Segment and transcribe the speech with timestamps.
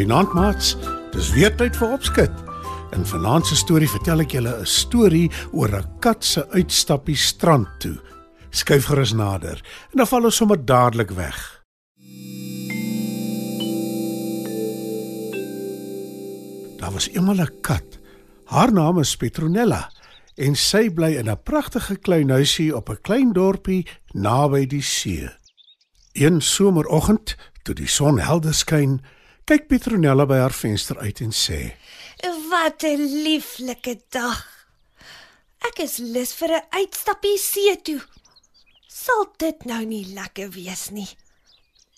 [0.00, 0.76] Goeienaand maats.
[1.12, 2.38] Dis weer tyd vir opskud.
[2.96, 7.68] In vanaand se storie vertel ek julle 'n storie oor 'n kat se uitstappie strand
[7.80, 8.00] toe.
[8.50, 9.60] Skuif gerus nader
[9.92, 11.36] en dan val ons sommer dadelik weg.
[16.80, 17.98] Daar was eendag 'n kat.
[18.44, 19.90] Haar naam is Petronella
[20.36, 25.28] en sy bly in 'n pragtige klein huisie op 'n klein dorpie naby die see.
[26.12, 29.00] Een someroggend, toe die son helder skyn,
[29.50, 31.72] kyk Petronella by haar venster uit en sê:
[32.50, 34.38] Wat 'n lieflike dag.
[35.66, 38.00] Ek is lus vir 'n uitstappie see toe.
[38.86, 41.08] Sal dit nou nie lekker wees nie?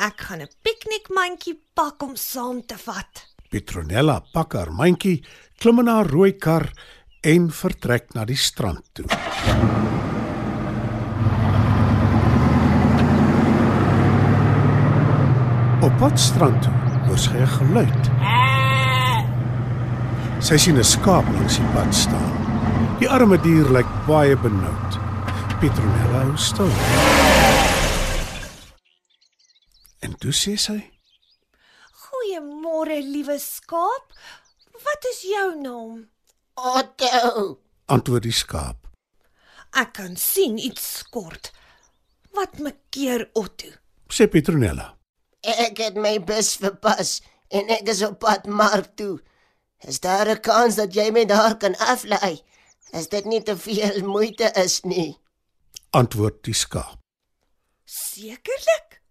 [0.00, 3.26] Ek gaan 'n piknikmandjie pak om saam te vat.
[3.50, 5.22] Petronella pak haar mandjie,
[5.58, 6.72] klim in haar rooi kar
[7.22, 9.04] en vertrek na die strand toe.
[15.82, 18.04] Op pad strand toe hoor sy 'n geluid.
[20.40, 22.32] Sy sien 'n skaap langs die pad staan.
[23.00, 24.90] Die arme dier lyk baie benoud.
[25.60, 26.72] Petronella hou stil.
[30.00, 30.80] En toe sê sy:
[32.02, 34.06] Goeiemôre, liewe skaap.
[34.84, 36.08] Wat is jou naam?
[36.54, 38.88] Otto, Antwoord die skaap.
[39.72, 41.52] Ek kan sien iets skort.
[42.32, 43.68] Wat makeer Otto?
[44.08, 45.01] Sê Petronella.
[45.42, 49.20] Ek het my bus verpas en ek is op pad mark toe.
[49.82, 52.42] Is daar 'n kans dat jy my daar kan aflei?
[52.92, 55.18] As dit nie te veel moeite is nie.
[55.90, 56.98] Antwoord die skaap.
[57.84, 59.02] Sekerlik.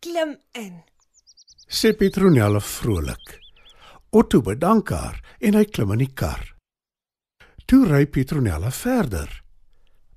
[0.00, 0.84] Klim in.
[1.68, 3.40] Sê Petronella vrolik.
[4.10, 6.54] Otto bedank haar en hy klim in die kar.
[7.66, 9.42] Toe ry Petronella verder.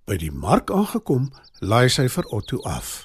[0.06, 3.04] By die mark aangekom, laai sy vir Otto af.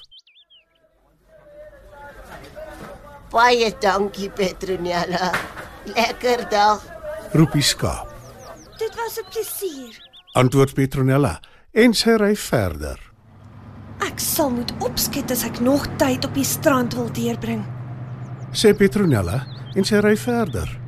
[3.35, 5.33] Baie dankie Petronella.
[5.91, 6.83] Lekker dag.
[7.35, 8.13] Roep die skaap.
[8.79, 9.95] Dit was 'n plesier.
[10.31, 11.39] Antwoord Petronella
[11.71, 12.99] en sy ry verder.
[13.99, 17.65] Ek sal moet opskiet as ek nog tyd op die strand wil deurbring.
[18.51, 20.79] Sê Petronella en sy ry verder.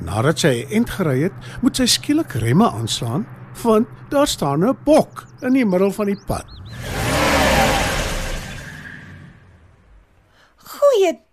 [0.00, 3.26] Nadat sy 'n end gery het, moet sy skielik remme aanslaan
[3.62, 6.46] want daar staan 'n bok in die middel van die pad.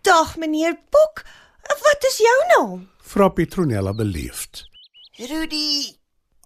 [0.05, 1.25] Goeiedag, meneer Bok.
[1.81, 2.89] Wat is jou naam?
[3.01, 4.69] Vra Petronella beleefd.
[5.17, 5.97] Rudy,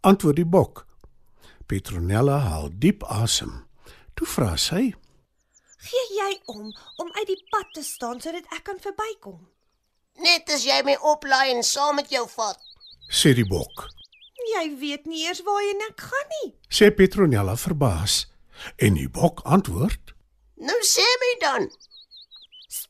[0.02, 0.86] Antwoord die bok.
[1.68, 3.66] Petronella haal diep asem.
[4.16, 4.94] Toe vra sy:
[5.90, 6.70] Gee jy om
[7.04, 9.44] om uit die pad te staan sodat ek kan verbykom?
[10.24, 12.64] net as jy my oplaai en saam met jou vat.
[13.12, 13.90] sê die bok.
[14.56, 16.54] Jy weet nie eers waarheen ek gaan nie.
[16.72, 18.26] Sê Petronella verbaas.
[18.80, 20.16] En die bok antwoord:
[20.56, 21.72] Nou sê my dan.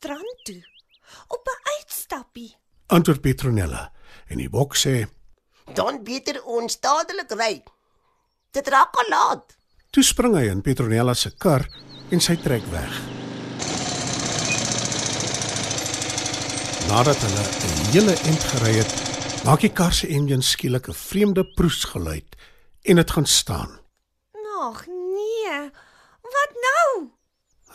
[0.00, 0.64] Strand toe.
[1.28, 2.56] Op 'n uitstappie.
[2.86, 3.92] Antwoord Petronella.
[4.26, 5.06] En die bok sê:
[5.74, 7.62] Dan beter ons dadelik ry.
[8.50, 9.56] Dit raak al laat.
[9.90, 11.68] Toe spring hy in Petronella se kar
[12.10, 12.92] en sy trek weg.
[16.88, 18.92] Nadat hulle 'n hele end gery het,
[19.44, 22.36] maak die kar se enjin skielik 'n vreemde proesgeluid
[22.82, 23.80] en dit gaan staan.
[24.60, 25.70] Ag nee.
[26.22, 27.10] Wat nou?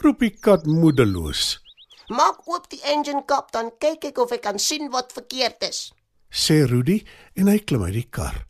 [0.02, 1.65] Roep die kat moedeloos,
[2.10, 5.92] Maak oop die engine kap dan kyk ek of ek kan sien wat verkeerd is.
[6.30, 7.00] sê Rudy
[7.36, 8.46] en hy klim uit die kar.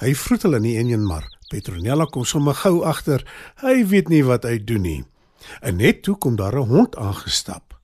[0.00, 3.24] Hy vroet hulle in die enjin maar Petronella kom sommer gou agter.
[3.62, 5.00] Hy weet nie wat hy doen nie.
[5.66, 7.74] En net toe kom daar 'n hond aangestap.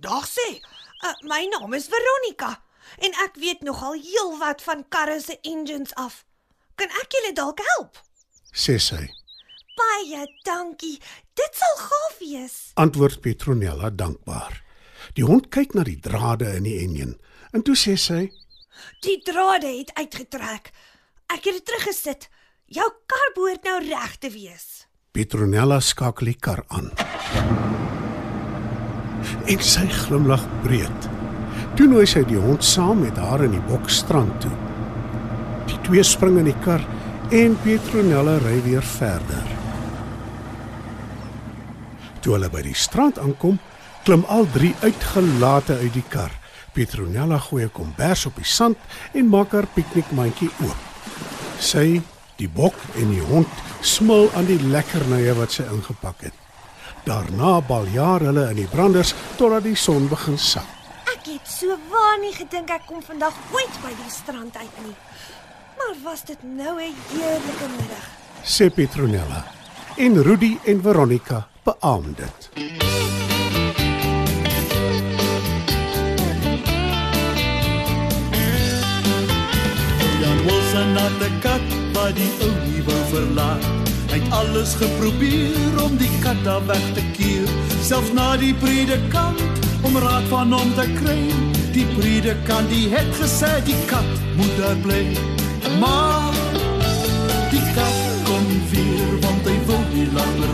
[0.00, 0.60] Dag sê.
[1.04, 2.62] Uh, my naam is Veronica
[2.98, 6.24] en ek weet nogal heelwat van karre se engines af.
[6.74, 7.96] Kan ek julle dalk help?
[8.52, 9.19] sê sy.
[9.80, 10.98] Baie dankie.
[11.34, 12.56] Dit sal gaaf wees.
[12.74, 14.60] Antwoord Petronella dankbaar.
[15.16, 17.16] Die hond kyk na die drade in die enjin
[17.56, 18.26] en toe sê sy:
[19.04, 20.70] Die drade het uitgetrek.
[21.30, 22.28] Ek het dit teruggesit.
[22.70, 24.86] Jou kar behoort nou reg te wees.
[25.10, 26.92] Petronella skakel die kar aan.
[29.50, 31.08] En sy glimlag breed.
[31.78, 34.54] Toe nooi sy die hond saam met haar in die bokstrand toe.
[35.70, 36.84] Die twee spring in die kar
[37.34, 39.59] en Petronella ry weer verder.
[42.20, 43.58] Toe hulle by die strand aankom,
[44.04, 46.32] klim al drie uitgelate uit die kar.
[46.72, 48.76] Petronella gooi 'n kombers op die sand
[49.12, 50.76] en maak haar piknikmandjie oop.
[51.58, 52.02] Sy,
[52.36, 53.48] die bok en die hond
[53.80, 56.34] smil aan die lekkernye wat sy ingepak het.
[57.04, 60.68] Daarna baljaar hulle in die branders totdat die son begin sak.
[61.12, 64.96] Ek het so waar nie gedink ek kom vandag ooit by die strand uit nie.
[65.78, 68.04] Maar was dit nou 'n heerlike middag.
[68.44, 69.44] sê Petronella.
[69.96, 72.48] En Rudy en Veronica beamoen dit.
[80.20, 83.64] Jan Wilson had 'n kat wat die ou nie wou verlaat.
[84.10, 87.46] Hy het alles geprobeer om die kat daar weg te keer,
[87.82, 89.40] selfs na die predikant
[89.82, 91.22] om raad van hom te kry.
[91.72, 95.04] Die predikant die het gesê die kat moet daar bly.
[95.78, 96.34] Maar
[97.50, 100.49] die kat kom weer want hy wil nie langer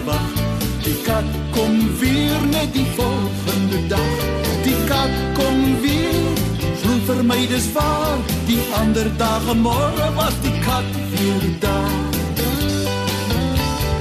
[7.46, 11.90] vir my dis waar Die ander dae môre was die kat weer daar.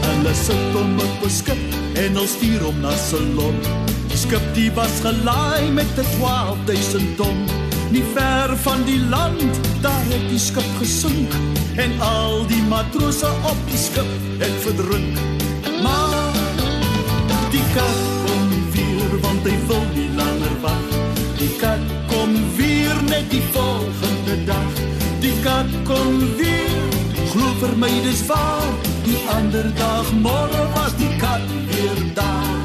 [0.05, 1.57] Hulle sit hom op 'n skip
[1.95, 3.55] en hulle stuur hom na Ceylon
[4.09, 7.37] Die skip die was gelaai met 'n 12000 ton.
[7.91, 11.31] Nie ver van die land daar het die skip gesink.
[11.77, 15.17] En al die matrose op die skip het verdrink.
[15.83, 16.33] Maar
[17.51, 20.85] die kat kom weer want hy wil nie langer wag
[21.37, 21.94] Die kat
[23.15, 24.71] net die volgende dag.
[25.19, 26.73] Die kat kom weer.
[27.31, 28.71] Glo vir my dis waar.
[29.05, 32.59] Die ander dag môre was die kat weer daar.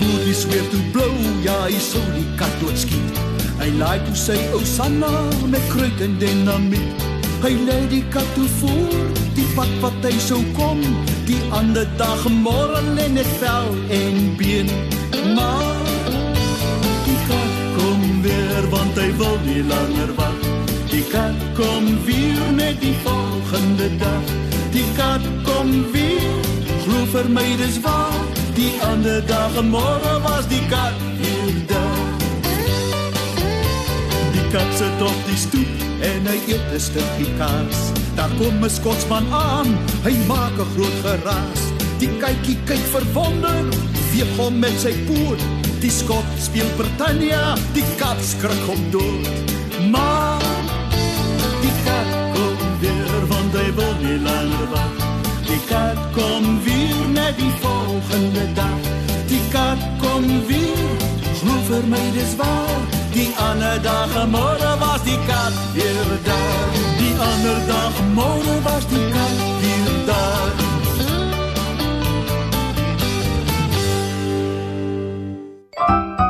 [0.00, 1.12] Boelie sweer toe blou,
[1.46, 3.22] ja, hy sou die kat doodskiet.
[3.60, 5.12] Hy laai toe sy ou Sanna
[5.52, 7.06] met kruit en dinamiet.
[7.44, 9.06] Hy lei die kat toe voor,
[9.38, 10.82] die pad wat hy sou kom.
[11.30, 13.70] Die ander dag môre lê net vel
[14.02, 14.74] en been.
[15.36, 15.84] Maar
[17.06, 20.42] die kat kom weer want hy wil nie langer wag.
[20.90, 24.30] Die kat kom weer net die volgende dag.
[24.74, 26.50] Die kat kom weer,
[26.84, 28.22] glo vir my dis waar.
[28.54, 32.14] Die ander dag en môre was die kat weer daar.
[34.36, 37.80] Die kat sit op die stoep en hy eet 'n stukkie kaas.
[38.14, 39.70] Daar kom 'n skotsman aan,
[40.06, 41.62] hy maak 'n groot geraas.
[41.98, 43.64] Die kykie kyk verwonder,
[44.12, 45.59] weeg hom met sy poot.
[45.80, 49.28] Die skot speel Britannia, die kat skrik hom dood.
[49.88, 50.42] Maar
[51.62, 55.00] die kat kom weer want hy wil nie langer wag.
[55.48, 58.92] Die kat kom weer net die volgende dag.
[59.32, 61.04] Die kat kom weer,
[61.40, 62.80] glo vir my dis waar.
[63.16, 66.82] Die ander dag môre was die kat weer daar.
[67.00, 70.69] Die ander dag môre was die kat weer daar.
[75.80, 76.29] Música